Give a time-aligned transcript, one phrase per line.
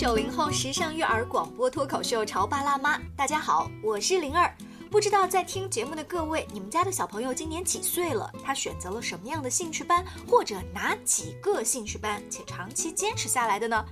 [0.00, 4.50] 九零后时尚育儿广播脱口秀《潮爸辣妈》，大家好，我是灵儿。
[4.90, 8.28] 不知道在听节目的各位，你们家的小朋友今年几岁了？
[8.44, 13.84] 他选择了什么样的兴趣班，或者哪几个兴趣班，且长期坚持下来的呢？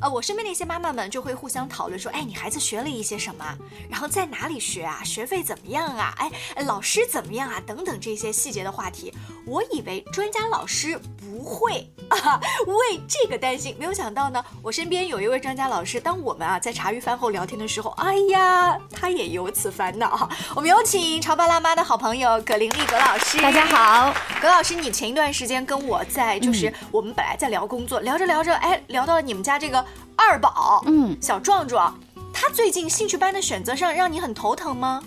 [0.00, 3.56] 呃，我身边的一些妈妈们就会互相讨论说，哎，你孩子学了一些什么？
[3.88, 5.04] 然后在哪里学啊？
[5.04, 6.12] 学费怎么样啊？
[6.18, 6.30] 哎，
[6.64, 7.62] 老师怎么样啊？
[7.64, 9.14] 等等这些细节的话题，
[9.46, 20.28] 我以为专家老师不会啊 为这个担心，没有想到呢，我身边有一位专家老师，当我们啊在茶余饭后聊天的时候，哎呀，他也有此烦恼。
[20.54, 23.38] 我们有请潮爸辣妈的好朋友葛玲丽葛老师。
[23.40, 29.84] 大家好，葛老师，你前一段时间跟我在，就是我们本来在聊工作，聊着聊着，哎，聊到了你们家这个
[30.16, 31.98] 二宝，嗯，小壮壮，
[32.32, 35.02] 他最近兴趣班的选择上让你很头疼吗？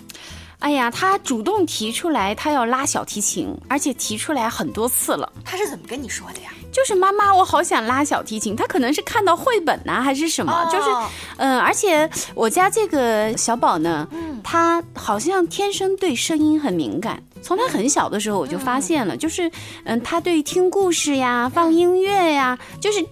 [0.64, 5.30] 哎呀，他主动提出来，他要拉小提琴，而且提出来很多次了。
[5.44, 6.48] 他是怎么跟你说的呀？
[6.72, 8.56] 就是妈妈，我好想拉小提琴。
[8.56, 10.64] 他可能是看到绘本呐，还是什么？
[10.72, 10.88] 就是，
[11.36, 14.08] 嗯，而且我家这个小宝呢，
[14.42, 17.22] 他好像天生对声音很敏感。
[17.42, 19.50] 从他很小的时候，我就发现了，就是，
[19.84, 23.04] 嗯，他对听故事呀、放音乐呀，就是。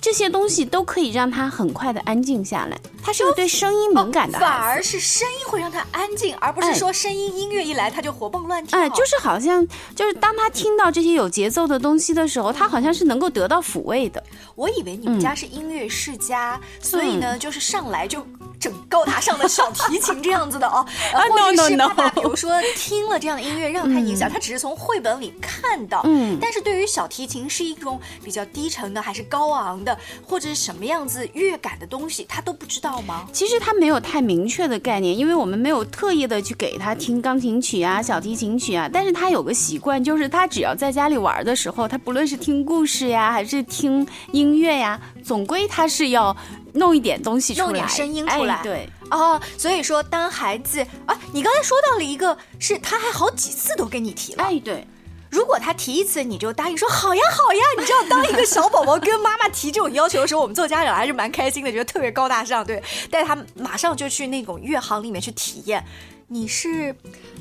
[0.00, 2.78] 这些东西都可以让他很快的安静下来。
[3.02, 8.78] 他是个对声音敏感的反而是声音会让他安静，而不是说声音音乐一来他就活蹦乱跳。
[8.78, 14.22] 哎，就是好像就是当他听到这些有节奏的东西的时候，他好像是能够得到抚慰的。
[14.54, 18.26] 我以为你们家是音乐世家，所以呢，就是上来就。
[18.60, 20.84] 整高大上的小提琴这样子的哦，
[21.32, 29.89] 或者是爸爸，比如说听了这样的音乐让他影响，他只是从绘本里看到，嗯，但是对于小提琴是一种比较低沉的还是高昂的，
[30.26, 33.26] 或者是什么样子乐感的东西，他都不知道吗？
[33.32, 46.36] 其实他没有太明确的概念，因为我们没有特意的去给他听钢琴曲啊、小提琴曲啊，但是他有个习惯，就是他只要在家里玩的时候，他不论是听故事呀，还是听音乐呀，总归他是要。
[46.72, 49.40] 弄一点东西出来，弄点声音出来，对哦。
[49.58, 54.86] 所以说，当孩子啊，你刚才说到了一个，是他还好几次都跟你提了，哎，对。
[55.30, 57.60] 如果他提一次，你就答应说好呀好呀。
[57.78, 62.82] 你知道，当一个小宝宝跟妈妈提这种要求的时候，我们做家长还是蛮开心的，觉得特别高大上，对。
[63.10, 65.84] 带他马上就去那种乐行里面去体验，
[66.28, 66.92] 你是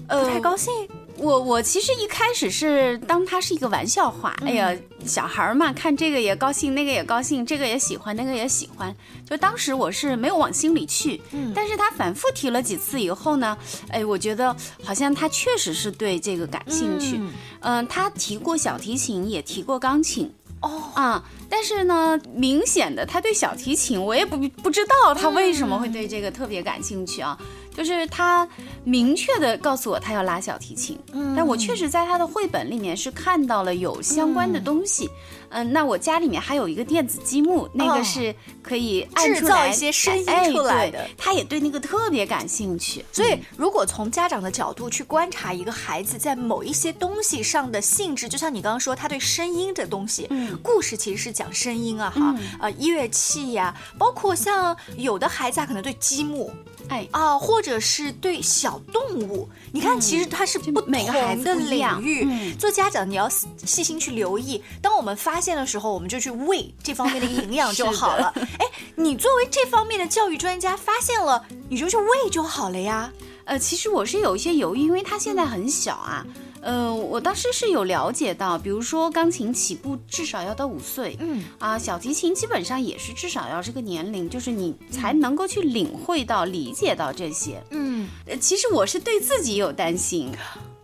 [0.08, 0.72] 不太高兴。
[1.22, 4.76] 我我其实一开始是当他是一个玩笑话，哎呀，
[5.06, 8.96] 小孩嘛，看这个也高兴，那个也高兴，这个也喜欢，那个也喜欢。
[9.30, 13.58] 就当时我是没有往心里去，嗯，但是他反复提了几次以后呢，
[13.90, 17.20] 哎，我觉得好像他确实是对这个感兴趣，
[17.62, 20.84] 嗯，他提过小提琴，也提过钢琴，哦。
[20.96, 27.38] 啊，但是呢，明显的他对小提琴，我也不不知道他为什么会对这个特别感兴趣啊。
[27.80, 28.46] 就是他
[28.84, 35.10] 明确的告诉我他要拉小提琴，嗯，但我确实在他的绘本里面是看到了有相关的东西，
[35.48, 43.06] 嗯，那我家里面还有一个电子积木，那个是可以制造一些声音出来的，他也对那个特别感兴趣。
[43.14, 56.52] 所以，如果从家长的角度去观察一个孩子在某一些东西上的性质，就像你刚刚说，他对声音这东西，嗯，故事其实是讲声音啊，哈，呃，乐器呀，包括像有的孩子他可能对积木。
[56.90, 62.54] 哎啊，或者是对小动物，你看，其实它是不每个孩子的领域。
[62.56, 64.62] 做家长，你要细心去留意。
[64.82, 68.34] 当我们发现的时候，我们就去喂这方面的营养就 好了。
[68.36, 73.12] 哎，你作为这方面的教育专家，发现了你就去喂就好了呀。
[73.46, 76.26] 呃，其实我是有一些犹豫，因为他现在很小啊。
[76.28, 87.62] 嗯，我当时是有了解到，比如说钢琴起步至少要到五岁，嗯啊，小提琴基本上也是至少要这个年龄，就是你才能够去领会到、理解到这些。
[87.72, 88.08] 嗯，
[88.40, 90.32] 其实我是对自己有担心，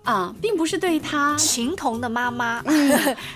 [0.04, 1.36] 啊，并不是对他。
[1.38, 2.64] 琴童的妈妈，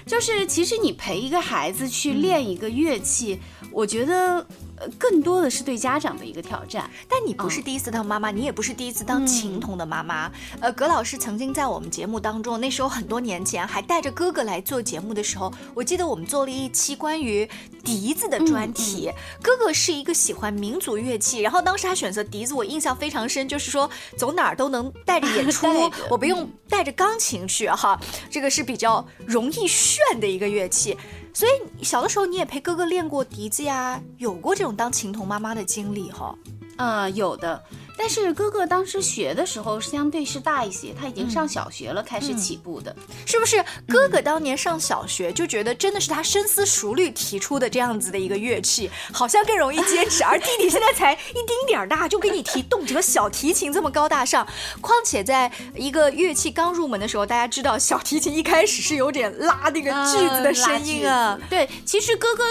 [0.05, 3.39] 就是其实你陪一个孩子去练一个乐器，
[3.71, 4.45] 我觉得。
[4.79, 6.89] 呃，更多的是对家长的一个挑战。
[7.07, 10.31] 但你不是第一次当妈妈，你也不是第一次当琴童的妈妈。
[10.59, 17.47] 呃，葛老师曾经在我们节目当中，那时候很多年前还带着哥哥来做节目的时候，我记得我们做了一期关于
[17.83, 19.11] 笛子的专题。
[19.41, 25.67] 哥哥是一个喜欢民族乐器，然后当时他选择笛子，我印象非常深，就是说走哪儿都能带着演出，
[26.09, 27.99] 我不用带着钢琴去哈，
[28.29, 30.97] 这个是比较容易炫的一个乐器。
[31.39, 36.35] 所以小的时候你也陪哥哥练过笛子呀，有过这种当琴童妈妈的经历哈？
[36.75, 37.63] 啊，有的。
[37.99, 43.61] 但是哥哥当时学的时候相对是大一些，他已经上小学了，开始起步的，是不是？
[43.89, 50.23] 哥哥当年上小学就觉得真的是他深思熟虑提出的这样子的一个乐器，好像更容易坚持。
[50.23, 54.47] 而弟弟现在才一丁点儿大，就给你提动辄小提琴这么高大上。
[54.79, 61.37] 况且在一个乐器刚入门的时候，大家知道小提琴一开始是有点拉那个句子的声音啊。
[61.49, 62.45] 对，其实哥哥。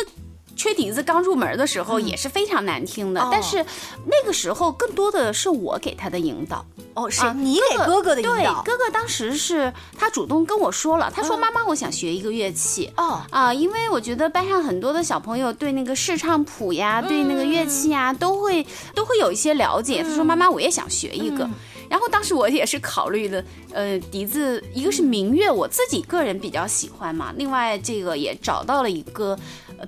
[0.59, 3.65] 吹笛子刚入门的时候也是非常难听的，但是
[4.05, 6.67] 那个时候更多的是我给他的引导。
[6.95, 8.35] 哦，是你给哥哥的引导。
[8.35, 18.67] 对哥哥当时是他主动跟我说了，他说：“妈妈，我想学一个乐器。”哦啊，因为我觉得班上很多的小朋友对那个视唱谱呀，对那个乐器呀，都会
[18.97, 20.03] 都会有一些了解。
[20.03, 21.49] 他说：“妈妈，我也想学一个。”
[21.89, 29.39] 然后当时我也是考虑的，呃，笛子一个是民乐，我自己个人比较喜欢嘛，另外这个也找到了一个。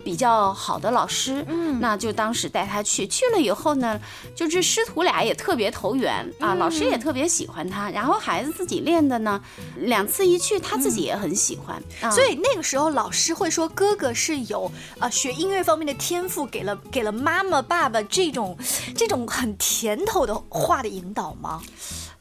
[0.05, 4.01] 比较好的老师，嗯，那就当时带他去，去了以后呢，
[4.35, 9.41] 就这师徒俩也特别投缘啊，老师也特别喜欢他，然后孩子自己练的呢，
[9.77, 18.57] 两次一去，他自己也很喜欢，所以那个时候老师会说哥哥是有呃学音乐方面的天赋，给了给了妈妈爸爸这种
[18.97, 21.61] 这种很甜头的话的引导吗？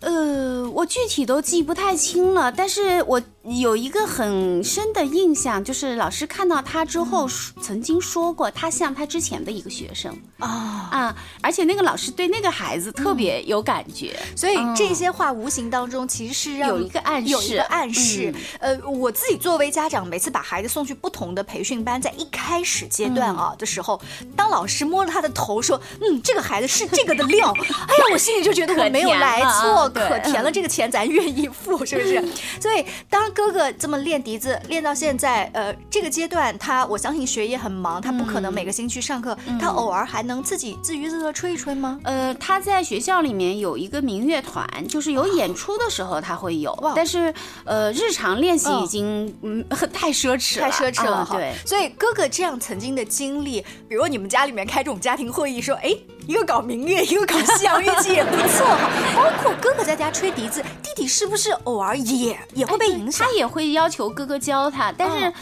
[0.01, 7.27] 呃，我具体都记不太清了，但是我有一个很深的印象，就是老师看到他之后
[7.61, 18.33] 曾经说过，他像他之前的一个学生啊啊，而且那个老师对那个孩子特别有感觉，所以这些话无形当中其实是让有一个暗示，有一个暗示。
[18.59, 23.99] 呃，我自己作为家长，每次把孩子送去不同的培训班，在一开始阶段啊的时候，
[24.37, 29.88] 当老师摸了他的头说，嗯，这个孩子是这个的料，哎呀，我心里就觉得我没有来错。
[29.89, 32.23] 可甜了，这个钱咱愿意付，是不是？
[32.59, 41.99] 所以当哥哥这么练笛子练到现在，呃，这个阶段他，我相信学业很忙，他不可能每个星期上课，他偶尔还能自己自娱自乐吹一吹吗？
[42.03, 47.33] 呃，他在学校里面有一个民乐团，就是有演出的时候他会有，但是
[47.65, 51.27] 呃，日常练习已经嗯 太奢侈了，太奢侈了。
[51.31, 55.95] 对，所以哥哥这样曾经的经历，比如你们家里面开这种家庭会议，说，哎。
[56.29, 58.87] 一个搞民乐，一个搞西洋乐器也不错哈。
[59.17, 63.25] 包括哥哥在家吹笛子，弟弟是不是偶尔也也会被影响？
[63.25, 65.33] 他也会要求哥哥教他，但是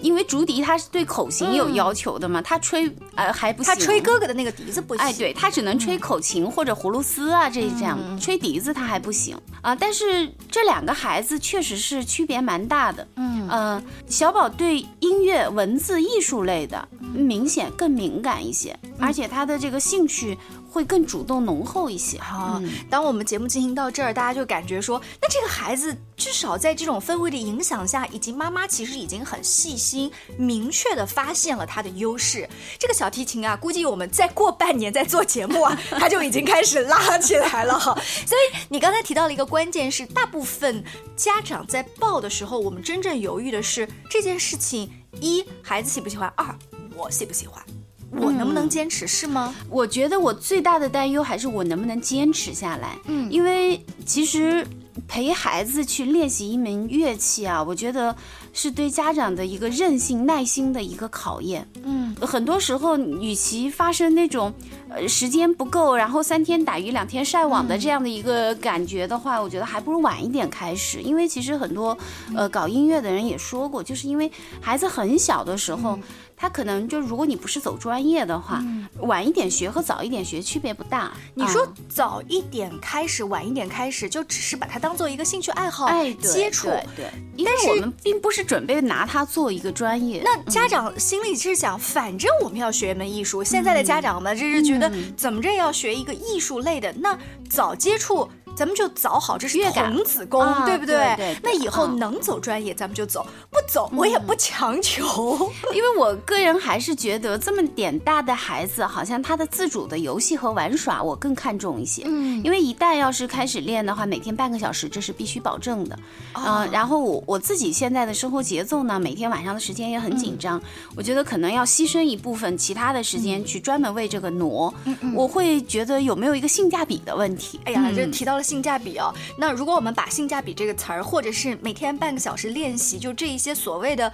[0.00, 3.72] 因为竹笛他是对口型有要求的嘛，他吹呃还不行。
[3.72, 5.02] 他吹哥哥的那个笛子不行。
[5.02, 9.74] 哎，对他只能吹口琴或者葫芦丝啊，这这样吹笛子他还不行啊。
[9.74, 13.08] 但是这两个孩子确实是区别蛮大的。
[13.16, 20.17] 嗯呃，小宝对音乐、文字、艺术类的明显更敏感一些，而且他的这个兴趣。
[20.18, 20.36] 去
[20.70, 22.60] 会更主动浓厚一些哈。
[22.90, 32.48] 当我们节目进行到这儿，大家就感觉说，那这个孩子至少在这种氛围的影响下，以及妈妈其实已经很细心、明确的发现了他的优势。
[32.78, 37.94] 这个小提琴啊，估计我们再过半年再做节目啊， 他就已经开始拉起来了哈。
[38.26, 40.82] 所以你刚才提到了一个关键，是大部分
[41.16, 46.54] 家长在报的时候，我们真正犹豫的是这件事情：一孩子喜不喜欢；二
[46.96, 47.62] 我喜不喜欢。
[48.10, 49.54] 我能不能坚持是吗？
[49.68, 52.96] 我觉得我最大的担忧还是我能不能坚持下来。
[53.06, 54.66] 嗯，因为其实
[55.06, 58.14] 陪孩子去练习一门乐器啊，我觉得
[58.52, 61.66] 是对家长的一个韧性、耐心的一个考验。
[61.84, 64.52] 嗯，很多时候，与其发生那种
[64.88, 71.00] 呃时间不够，然后三天打鱼两天晒网的这样的一个感觉的话，我觉得还不如晚一点开始。
[71.02, 71.96] 因为其实很多
[72.34, 74.30] 呃搞音乐的人也说过，就是因为
[74.60, 75.98] 孩子很小的时候。
[76.40, 78.62] 他可能就如果你不是走专业的话，
[79.00, 81.10] 晚一点学和早一点学区别不大。
[81.34, 85.88] 你说早一点开始，晚一点开始，就只是把它当做一个兴趣爱好
[86.20, 86.68] 接触。
[86.96, 87.10] 对，
[87.44, 90.22] 但是我们并不是准备拿它做一个专业。
[90.24, 93.42] 那家长心里是想，反正我们要学一门艺术。
[93.42, 97.18] 现在的家长们就是觉得怎么着要学一个艺术类的，那
[97.48, 98.28] 早接触。
[98.58, 101.38] 咱们就早好，这是童子功，对不对？
[101.44, 103.22] 那以后能走专业，咱们就走；
[103.52, 105.04] 不走，我也不强求。
[105.72, 112.02] 因为我个人还是觉得，这么点大的孩子，好像他的自主的游戏和玩耍，我更看重一些。
[112.06, 115.96] 嗯，因为一旦要是开始练的话，每天半个小时，这是必须保证的。
[116.32, 120.60] 嗯，然后我我自己现在的生活节奏呢，每天晚上的时间也很紧张，
[120.96, 124.74] 我觉得可能要牺牲一部分其他的时间去专门为这个挪。
[124.84, 127.60] 嗯嗯，我会觉得有没有一个性价比的问题？
[127.62, 128.42] 哎呀，这提到了。
[128.48, 134.10] 性价比哦，那如果我们把性价比这个词儿，或者是每天半个小时练习，就这一些所谓的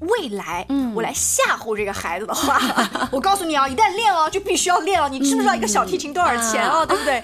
[0.00, 2.60] 未来，嗯，我来吓唬这个孩子的话，
[3.12, 6.84] 我告诉你啊，一旦练哦就必须要练哦，你知不知道一个小提琴多少钱啊？
[6.84, 7.22] 对不对？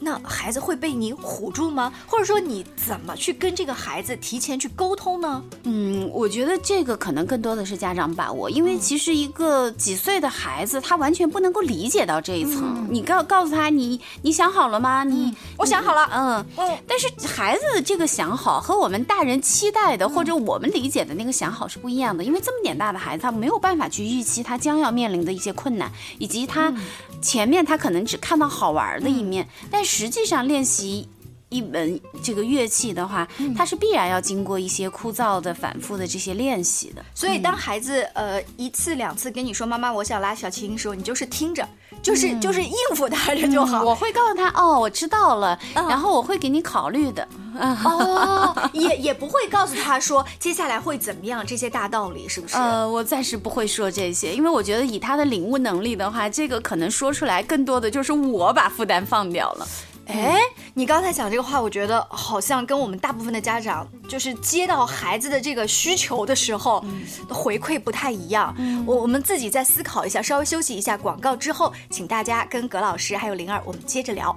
[0.00, 1.92] 那孩子会被你唬住吗？
[2.06, 5.42] 或者说你怎么去跟这个孩子提前去沟通呢？
[5.62, 12.86] 嗯，我觉得这个可能更多的是家长把握，因为其实一个几岁的孩子，他完全不能够理解到这一层。
[12.90, 15.04] 你告告诉他，你你想好了吗？
[15.04, 16.78] 你我想好了，嗯嗯。
[16.86, 26.74] 但是孩子这个想好和我们大人期待的或者我们理解的那个想好是不一样的，因为这么点大的孩子，他没有办法去预期他将要面临的一些困难，以及他
[27.22, 29.83] 前面他可能只看到好玩的一面，但是。
[29.84, 31.08] 实际上练习
[31.54, 37.04] 一门这个乐器的话，它是必然要经过一些枯燥的、反复的这些练习的。
[37.14, 41.64] 所以当孩子呃一次两次跟你说妈妈我想拉小提琴的时候，你就是听着，
[42.02, 43.84] 就是就是应付他着就好。
[43.84, 47.26] 我会告诉他哦，我知道了，然后我会给你考虑的。
[47.56, 52.56] 哦，也也不会告诉他说接下来会怎么样这些大道理，是不是？
[52.56, 59.68] 呃，我暂时不会说这些，因为我觉得以他的领悟能力的话，这个可能说出来更多的就是我把负担放掉了。
[60.06, 60.38] 哎，
[60.74, 66.84] 你刚才讲这个话，我觉得好像跟我们大部分的家长就是接到孩子的这个需求的时候
[67.28, 68.54] 回馈不太一样。
[68.86, 74.36] 我我们自己再思考一下，稍微休息一下广告之后，请大家跟葛老师还有灵儿，我们接着聊。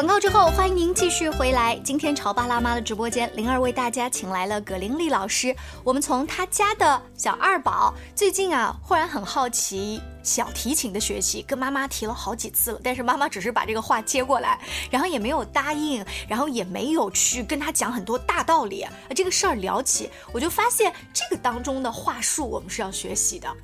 [0.00, 1.78] 广告之后，欢迎您继续回来。
[1.84, 5.54] 今天潮爸辣妈的直播间，灵儿为大家请来了葛玲丽老师。
[5.84, 14.58] 我们从他家的小二宝最近啊，忽然很好奇小提琴的学习，跟妈妈提了好几次了，但是妈妈只是把这个话接过来，
[14.90, 18.86] 然后也没有答应，然后也没有去跟他讲很多大道理。
[19.14, 23.54] 这个事儿聊起，我就发现这个当中的话术，我们是要学习的。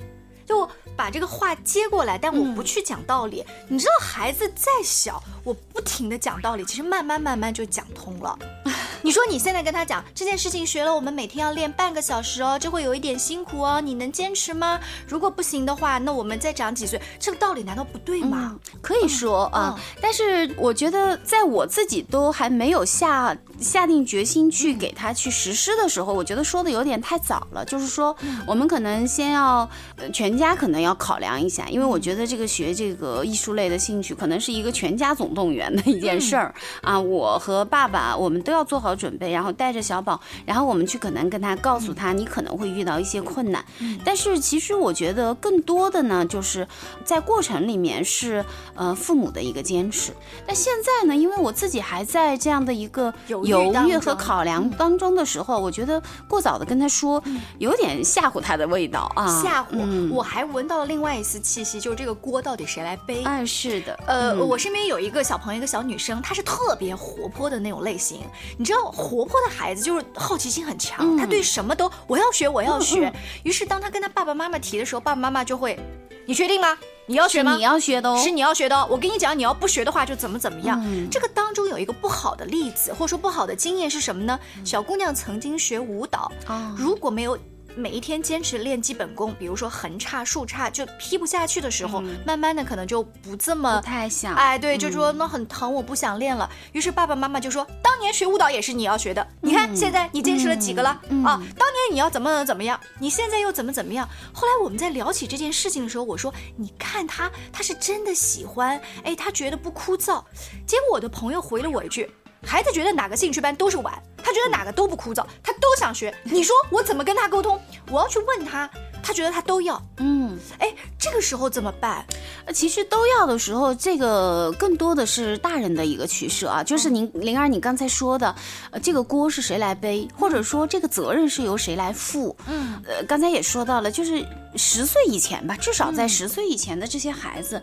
[0.47, 3.45] 就把这个话接过来，但我不去讲道理。
[3.69, 8.39] 你知道，孩子再小，我不停的讲道理，其实慢慢慢慢就讲通了。
[9.03, 14.81] 你说你现在跟他讲这件事情学了，我们每天要练半个小时哦，这会有一点辛苦哦，你能坚持吗？
[15.07, 18.57] 如果不行的话，那我们再长几岁，这个道理难道不对吗？
[18.81, 27.65] 可以说啊，但是我觉得在我自己都还没有下下定决心去给他去实施的时候，我觉得说的有点太早了。
[27.65, 29.69] 就是说，我们可能先要
[30.13, 36.53] 全家可能要考量一下，因为我觉得这个学这个艺术类的兴趣，可能是一个全家总动员的一件事儿
[36.83, 36.99] 啊。
[36.99, 38.97] 我和爸爸，我们都要做好。
[38.97, 43.63] 准备，然后带着小宝，然后我们去可能跟他告诉他，你可能会遇到一些困难。
[44.03, 46.67] 但是其实我觉得更多的呢，就是
[47.05, 48.43] 在过程里面是
[48.75, 50.13] 呃父母的一个坚持。
[50.47, 57.23] 但现在呢，因为我自己还在这样的一个犹豫和考量当中的时候，我觉得过早的跟他说，
[57.59, 59.43] 有点吓唬他的味道啊。
[59.43, 63.23] 吓唬，我还闻到了另外一丝气息，就是这个锅到底谁来背？
[63.25, 68.21] 嗯，是的，呃，我身边有一个小朋友，一个小女生，她是特别活泼的那种类型，
[68.59, 68.93] 你知道。
[68.97, 73.13] 活泼的孩子就是好奇心很强，她对什么都我要学，我要学。
[73.45, 75.79] 于是当她跟她爸爸妈妈提的时候，爸爸妈妈就会
[76.27, 76.77] ：“你确定吗？
[77.07, 77.55] 你要学吗？
[77.55, 78.77] 你要学的哦，是你要学的。
[78.77, 84.39] 哦我跟你讲，你要不学的话就怎么怎么样。”这个当中有一个不好的例子，或者说不好的经验是什么呢？
[84.65, 86.33] 小姑娘曾经学舞蹈，
[86.77, 87.39] 如果没有。
[87.77, 94.35] 每一天坚持练基本功，比如说横叉、竖叉，就劈不下去的时候，慢慢的可能就不这么不太想。
[94.35, 96.51] 哎，对，就说那很疼，我不想练了。
[96.73, 100.89] 于是爸爸妈妈就说，当年学舞蹈也是你要学的，你看现在你坚持了几个了
[101.23, 101.37] 啊？
[101.59, 104.09] 当年你要怎么怎么样，你现在又怎么怎么样？
[104.33, 110.25] 后来我们在聊起这件事情的时候，我说，你看他，他是真的喜欢，哎，他觉得不枯燥。
[110.67, 112.11] 结果我的朋友回了我一句。
[112.43, 116.15] 孩子觉得哪个兴趣班都是玩，他觉得哪个都不枯燥，他都想学。
[116.25, 117.61] 你说我怎么跟他沟通？
[117.91, 118.69] 我要去问他，
[119.03, 119.81] 他觉得他都要。
[119.99, 122.05] 嗯，哎，这个时候怎么办？
[122.45, 126.63] 呃，其实都要的时候，这个更多的是大人的一个取舍啊。
[126.63, 128.35] 就是您灵儿，你刚才说的，
[128.71, 132.37] 呃，这个锅是谁来背，或者说这个责任是由谁来负？
[132.47, 134.25] 嗯，呃，刚才也说到了，就是
[134.57, 137.61] 十岁以前吧，至少在十岁以前的这些孩子，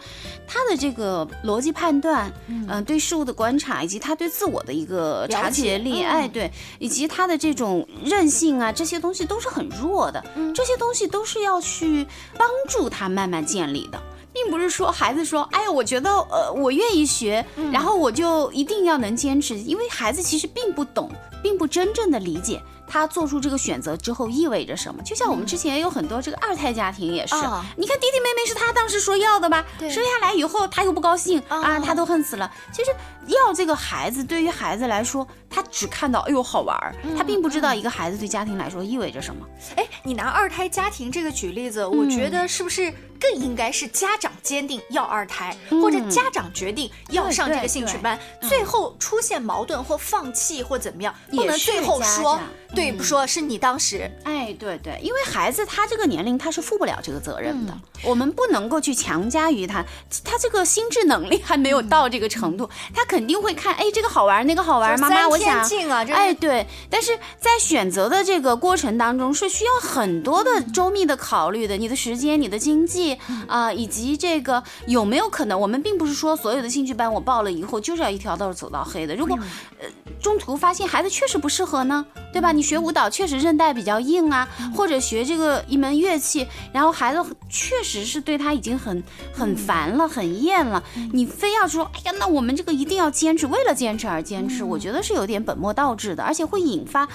[0.47, 10.23] 他的这个逻辑判断，嗯，对事物的观察，以及他对自我的一个察觉力，哎，对，以及他的这种韧性啊，这些东西都是很弱的。
[10.53, 12.05] 这些东西都是要去
[12.38, 14.01] 帮助他慢慢建立的。
[14.33, 21.12] 并不是说孩子说，哎呀，我觉得呃，我愿意学，然后我就一定要能坚持，因为孩子其实并不懂，
[21.43, 22.59] 并不真正的理解。
[22.87, 25.01] 他做出这个选择之后意味着什么？
[25.03, 27.35] 就像我们之前有很多这个二胎家庭也是，
[27.75, 32.51] 你看弟弟妹妹是他当时说要的吧，生下来以后他又不高兴啊，他都恨死了。
[32.71, 32.91] 其实
[33.27, 39.45] 要这个孩子，对于孩子来说，他只看到哎呦好玩儿，他并不知道一个孩子对家庭来说意味着什么。
[39.75, 52.39] 哎，你拿二胎家庭这个举例子，我觉得是不是更应该是家长坚定要二胎，或者家长决定要上这个兴趣班，最后出现矛盾或放弃或怎么样，不能最后说。
[52.75, 57.81] 对不说是你当时，哎，对对，因为孩子他这个年龄他是负不了这个责任的，嗯。
[58.03, 59.86] 我们不能够去强加于他，
[60.24, 79.15] 他这个心智能力还没有到这个程度，他肯定会看，哎，这个好玩，那个好玩，妈妈，我想三天，镜啊，这哎，对，但是在选择的这个过程当中，是需要很多的周密的考虑的，你的时间、你的经济啊、以及这个有没有可能，我们并不是说所有的兴趣班我报了以后就是要一条道走到黑的。
[79.15, 79.38] 如果
[79.79, 79.88] 呃
[80.21, 82.51] 中途发现孩子确实不适合呢，对吧？
[82.51, 90.81] 你学舞蹈确实韧带比较硬啊，或者学这个一门乐器，然后孩子确实是对他已经很很烦了、很厌了，
[91.12, 97.07] 你非要说，哎呀，那我们这个一定要坚持，为了坚持而坚持，我觉得是有点本末倒置的，而且会引发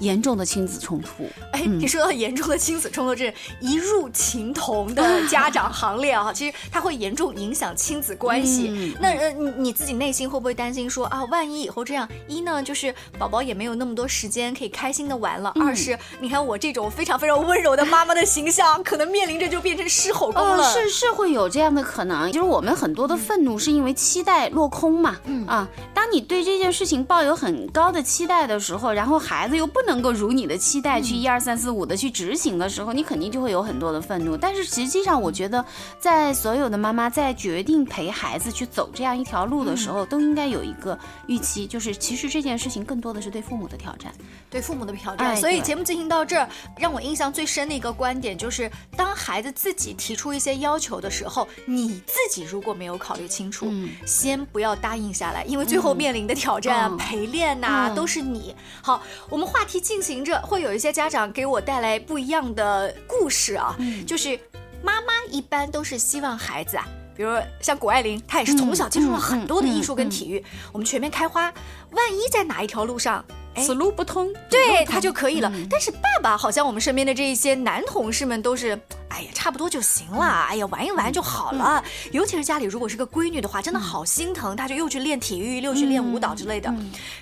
[0.00, 1.28] 严重的亲子冲突。
[1.52, 8.68] 哎，你说到严重的亲子冲突，这是一入情同的家长行列啊， 其实它会严重影响亲子关系。
[8.72, 20.64] 嗯那呃，你你自己内心会不会担心说啊，万一以后这样，一呢就是宝宝也没有那么多时间可以开心的玩了，嗯二是你看我这种非常非常温柔的妈妈的形象，可能面临着就变成狮吼功了。
[20.64, 25.16] 呃，是是会有这样的可能，就是我们很多的愤怒是因为期待落空嘛。
[25.24, 34.36] 嗯啊，当你对这件事情抱有很高的期待的时候，然后孩子又不能够如你的期待去一二三四五的去执行的时候，你肯定就会有很多的愤怒。
[34.36, 35.64] 但是实际上，我觉得
[35.98, 44.12] 在所有的妈妈在决定陪孩子去走这样一条路的时候，都应该有一个预期，就是其实这件事情更多的是对父母的挑战。
[44.50, 45.34] 对父母的挑战。
[45.36, 58.54] 所以节目进行到这儿，让我印象最深的一个观点就是，当孩子自己提出一些要求的时候，你自己如果没有考虑清楚，嗯先不要答应下来，因为最后面临的挑战啊、嗯陪练呐、嗯都是你。
[58.82, 64.38] 好，我们话题进行着，会有一些家长给我带来不一样的故事啊，嗯就是
[64.82, 66.86] 妈妈一般都是希望孩子啊。
[67.16, 71.52] 比如像谷爱凌，她也是从小接触了很多的艺术跟体育，我们全面开花。
[71.90, 73.22] 万一在哪一条路上，
[73.54, 75.50] 哎此路不通，对她就可以了。
[75.52, 78.70] 嗯但是爸爸好像我们身边的这一些男同事们都是，
[79.10, 81.84] 哎呀，差不多就行了，哎呀，玩一玩就好了。
[82.10, 86.72] 尤其是家里如果是个闺女的话，真的好心疼，她就又去练体育，又去练舞蹈之类的。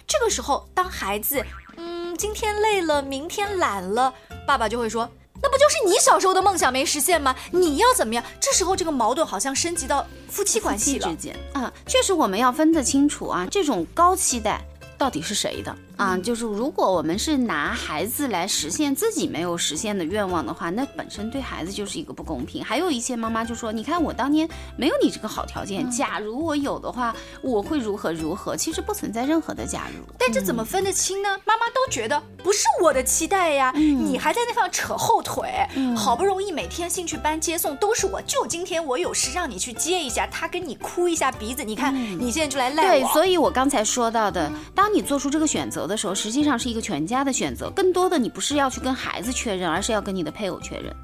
[0.07, 1.45] 这个时候，当孩子，
[1.77, 4.13] 嗯，今天累了，明天懒了，
[4.45, 5.09] 爸爸就会说。
[5.41, 7.33] 那不就是你小时候的梦想没实现吗？
[7.53, 8.25] 你要怎么样？
[8.41, 11.23] 这时候这个矛盾好像升级到夫妻关系了夫妻之。
[11.23, 14.61] 间啊，确实我们要分得清楚啊，这种高期待
[14.99, 16.17] 到底是谁的啊？
[16.17, 22.65] 就是如果我们是拿孩子来实现自己没有实现的愿望的话，那本身对孩子就是一个不公平。
[22.65, 28.57] 还有一些妈妈就说，你看我当年没有你这个好条件，假如我有的话，我会如何如何。
[28.57, 30.03] 其实不存在任何的假如。
[30.19, 31.29] 但这怎么分得清呢？
[31.45, 35.49] 妈妈都觉得不是我的期待呀，你还在那方扯后腿。
[35.97, 43.09] 好不容易每天兴趣班接送都是我，就今天我有事让你去接一下，他跟你哭一下鼻子，你看、你现在就来赖对，我。
[43.09, 47.69] 所以我刚才说到的，当你做出这个选择的时候，实际上是一个全家的选择。
[47.71, 50.95] 更多的，你不是要去跟孩子确认，而是要跟你的配偶确认。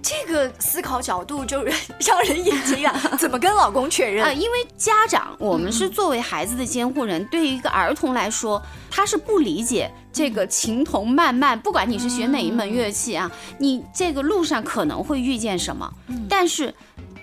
[0.00, 1.62] 这个思考角度就
[2.00, 4.24] 让人眼睛啊，怎么跟老公确认？
[4.24, 15.92] 啊，因为家长，我们是作为孩子的监护人，对于一个儿童来说，他是不理解这个情同漫漫，不管你是学哪一门乐器啊，你这个路上可能会遇见什么，
[16.28, 16.74] 但是。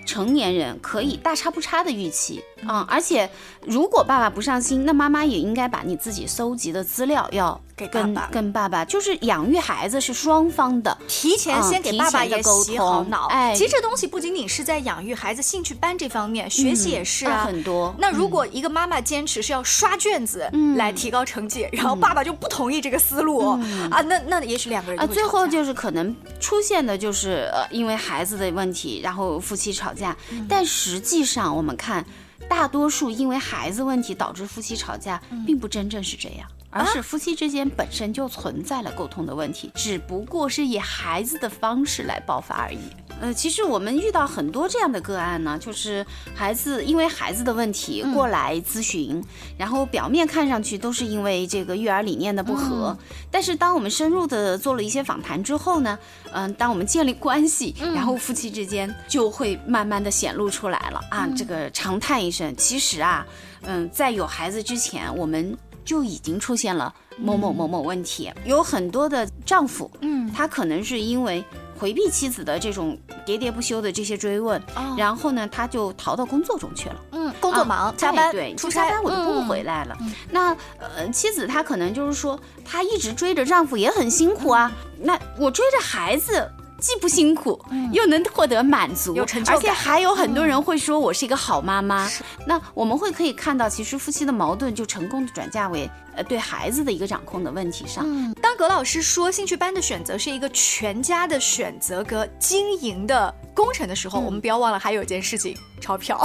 [0.05, 2.43] 成年人可以大差不差的预期。
[2.65, 3.29] 啊、而且
[3.61, 13.27] 如果爸爸不上心，那妈妈也应该把你自己搜集的资料要给爸爸跟爸爸，就是养育孩子是双方的，提前先给嗯爸爸也洗好通脑。
[13.27, 17.43] 哎其实这东西不仅仅是在养育孩子兴趣班这方面，学习也是啊。
[17.43, 23.49] 嗯很多那如果一个妈妈坚持是要刷卷子嗯来提高成绩，然后爸爸就不同意这个思路、
[23.91, 30.15] 啊，那那也许两个人最后就是可能出现的就是呃，因为孩子的问题，然后夫妻吵架。
[30.47, 32.05] 但实际上我们看，
[32.47, 36.47] 大多数因为孩子问题导致夫妻吵架，并不真正是这样。
[36.75, 42.79] 而是夫妻之间本身就存在了沟通的问题，只不过是以孩子的方式来爆发而已。
[43.21, 49.23] 呃，其实我们遇到很多这样的个案呢，就是孩子因为孩子的问题过来咨询，
[49.57, 52.97] 然后表面看上去都是因为这个育儿理念的不合，
[53.31, 55.97] 但是当我们深入的做了一些访谈之后呢，
[56.33, 60.99] 嗯、当我们建立关系，然后夫妻之间就会慢慢的显露出来了。
[61.09, 63.25] 啊，这个长叹一声，其实啊，
[63.61, 71.41] 嗯，在有孩子之前，我们就已经出现了某某某某问题，有很多的丈夫，嗯，他可能是因为。
[71.77, 74.63] 回避妻子的这种喋喋不休的这些追问，
[74.97, 76.95] 然后呢，他就逃到工作中去了。
[77.11, 79.97] 嗯，工作忙、啊加班、哎对，出差，我就不回来了。
[80.31, 84.71] 那呃，妻子她可能就是说，她一直追着丈夫也很辛苦啊。
[84.97, 86.49] 那我追着孩子。
[86.85, 87.59] 既不辛苦，
[87.91, 89.55] 又能获得满足，有成就感。
[89.55, 92.07] 而且还有很多人会说我是一个好妈妈。
[92.45, 98.05] 那我们会可以看到，其实夫妻的矛盾就成功的转嫁为呃对孩子的一个掌控的问题上。
[98.41, 105.57] 当葛老师说兴趣班的选择是一个全家的选择和经营的工程的时候，我们不要忘了还有一件事情。
[105.81, 106.17] 钞票，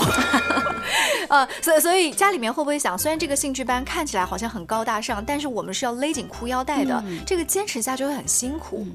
[1.28, 8.86] 呃，所以所以家里面会不会想，虽然这个兴趣班看起来好像很高大上，但是我们是要勒紧裤腰带的，这个坚持下去会很辛苦。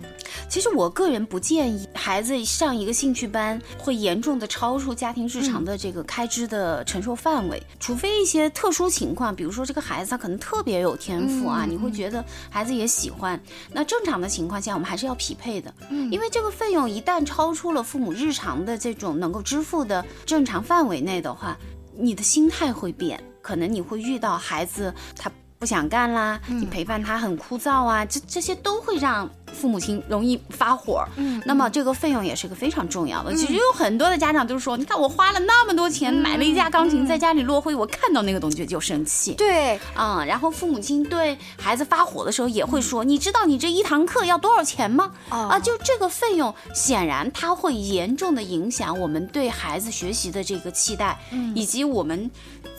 [0.49, 13.37] 其实我个人不建议孩子上一个兴趣班，会严重的超出家庭日常的这个开支的承受范围，除非一些特殊情况，比如说这个孩子他可能特别有天赋啊，你会觉得孩子也喜欢。
[13.73, 15.73] 那正常的情况下，我们还是要匹配的，
[16.11, 20.35] 因为这个费用一旦超出了父母日常的这种能够支付的正。
[20.35, 21.57] 正常范围内的话，
[21.97, 25.31] 你的心态会变，可能你会遇到孩子他
[25.65, 29.27] 不想干啦，你陪伴他很枯燥啊，这这些都会让。
[29.55, 33.33] 父母亲容易发火，嗯，那么这个费用也是个非常重要的。
[33.33, 39.31] 其实有很多的家长都是说，你看我花了那么多钱买了一架钢琴，在家里落灰，我看到那个东西就生气。
[39.35, 45.09] 对，嗯，然后父母亲对孩子发火的时候也会说，你知道你这一堂课要多少钱吗？
[45.29, 51.17] 啊，就这个费用，显然它会严重的影响我们对孩子学习的这个期待，
[51.53, 52.29] 以及我们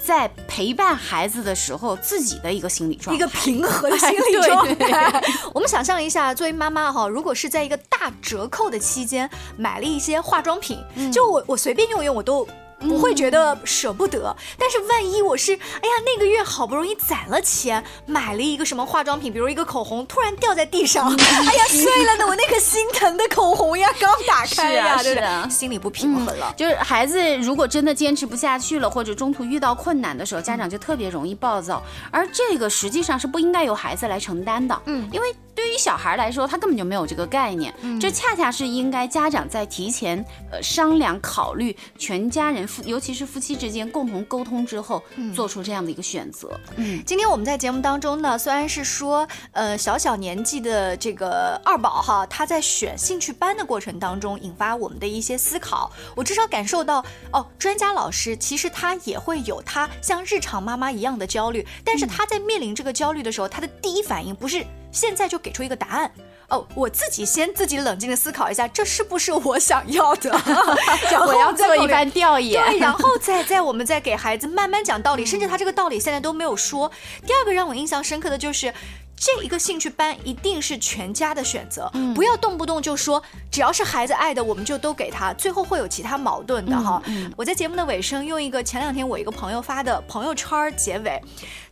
[0.06, 5.24] 在陪伴孩子的时候自己的一个心理状态，一个平和的心理状态。
[5.54, 6.66] 我们想象一下，作为妈。
[6.66, 10.78] 妈妈哈，如果是在一个大折扣的期间买了一些化妆品，
[11.12, 12.44] 就我我随便用用我都。
[12.86, 26.54] 不会觉得舍不得，但是万一我是，哎呀，那个月好不容易攒了钱买了一个什么化妆品，比如一个口红，突然掉在地上， 哎呀，碎了呢，我那颗心疼的口红呀，刚打开呀，是啊，心里不平衡了。
[26.56, 42.64] 就是孩子如果真的坚持不下去了，或者中途遇到困难的时候，家长就特别容易暴躁，而这个实际上是不应该由孩子来承担的，嗯，因为对于小孩来说，他根本就没有这个概念，这恰恰是应该家长在提前呃商量考虑，全家人。
[42.66, 45.02] 夫，尤其是夫妻之间共同沟通之后，
[45.34, 46.58] 做出这样的一个选择。
[46.74, 55.90] 嗯，今天我们在节目当中呢，虽然是说，呃，小小年纪的这个二宝哈，他在选兴趣班的过程当中，引发我们的一些思考。
[56.16, 66.10] 我至少感受到，哦，专家老师其实他也会有他像日常妈妈一样的焦虑，但是他在面临这个焦虑的时候，他的第一反应不是现在就给出一个答案。
[66.48, 70.30] 哦，我自己先自己冷静的思考一下，这是不是我想要的？
[71.10, 76.90] 然后我要做一番调研，对，然后再再我们再给孩子慢慢讲道理，甚至他这个道理现在都没有说。
[77.26, 78.72] 第二个让我印象深刻的就是。
[79.18, 87.02] 这一个兴趣班一定是全家的选择，不要动不动就说只要是孩子爱的，我们就都给他，最后会有其他矛盾的哈。
[87.34, 91.18] 我在节目的尾声用一个前两天我一个朋友发的朋友圈结尾，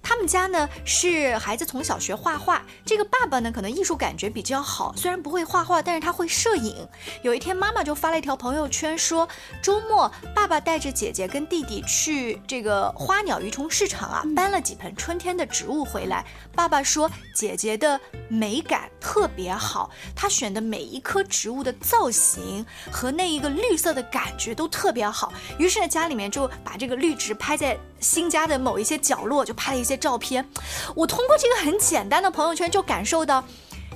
[0.05, 6.87] 他们家呢是孩子从小学画画，这个爸爸呢可能艺术感觉比较好，虽然不会画画，但是他会摄影。
[7.23, 9.27] 有一天妈妈就发了一条朋友圈说，
[9.63, 16.25] 周末爸爸带着姐姐跟弟弟去这个花鸟鱼虫市场啊，搬了几盆春天的植物回来。
[16.55, 17.11] 爸爸说。
[17.35, 25.33] 姐姐的美感特别好，她选的每一棵植物的造型和那一个绿色的感觉都特别好。
[25.59, 30.47] 于是呢，家里面就把这个绿植拍在新家的某一些角落，就拍了一些照片。
[30.95, 33.43] 我通过这个很简单的朋友圈，就感受到。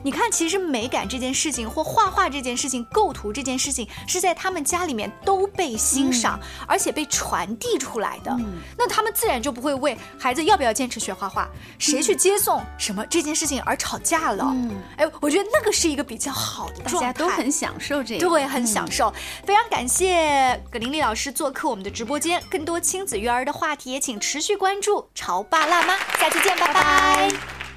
[0.02, 8.36] 你看，其实美感这件事情，或画画这件事情，构图这件事情，是在他们家里面都被欣赏，而且被传递出来的。
[8.76, 14.54] 那他们自然就不会为孩子要不要坚持学画画，谁去接送什么这件事情而吵架了。
[14.96, 19.12] 哎，我觉得那个是一个比较好的状态，大家都很享受这个，对，很享受。
[19.44, 27.67] 非常感谢葛玲丽老师做客我们的直播间，更多亲子育儿的话题也请持续关注潮爸辣妈，下期见，拜拜。